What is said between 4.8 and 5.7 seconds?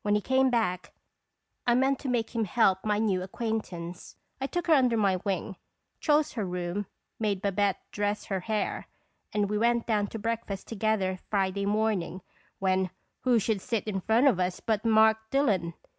my wing,